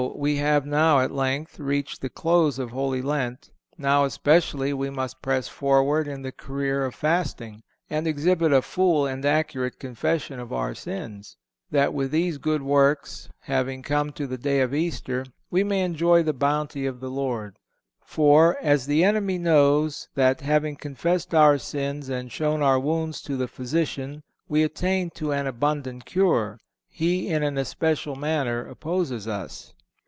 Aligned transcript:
we 0.15 0.37
have 0.37 0.65
now, 0.65 0.99
at 0.99 1.11
length, 1.11 1.59
reached 1.59 2.01
the 2.01 2.09
close 2.09 2.57
of 2.57 2.71
Holy 2.71 3.03
Lent; 3.03 3.51
now 3.77 4.03
especially 4.03 4.73
we 4.73 4.89
must 4.89 5.21
press 5.21 5.47
forward 5.47 6.07
in 6.07 6.23
the 6.23 6.31
career 6.31 6.85
of 6.85 6.95
fasting,... 6.95 7.61
and 7.87 8.07
exhibit 8.07 8.51
a 8.51 8.63
full 8.63 9.05
and 9.05 9.23
accurate 9.25 9.77
confession 9.79 10.39
of 10.39 10.51
our 10.51 10.73
sins,... 10.73 11.37
that 11.69 11.93
with 11.93 12.09
these 12.09 12.39
good 12.39 12.63
works, 12.63 13.29
having 13.41 13.83
come 13.83 14.11
to 14.11 14.25
the 14.25 14.39
day 14.39 14.59
of 14.61 14.73
Easter, 14.73 15.23
we 15.51 15.63
may 15.63 15.81
enjoy 15.81 16.23
the 16.23 16.33
bounty 16.33 16.87
of 16.87 16.99
the 16.99 17.11
Lord.... 17.11 17.55
For, 18.03 18.57
as 18.59 18.87
the 18.87 19.03
enemy 19.03 19.37
knows 19.37 20.07
that 20.15 20.41
having 20.41 20.77
confessed 20.77 21.31
our 21.35 21.59
sins 21.59 22.09
and 22.09 22.31
shown 22.31 22.63
our 22.63 22.79
wounds 22.79 23.21
to 23.23 23.37
the 23.37 23.47
physician 23.47 24.23
we 24.49 24.63
attain 24.63 25.11
to 25.11 25.31
an 25.31 25.45
abundant 25.45 26.05
cure, 26.05 26.59
he 26.89 27.27
in 27.29 27.43
an 27.43 27.59
especial 27.59 28.15
manner 28.15 28.65
opposes 28.67 29.27
us." 29.27 29.75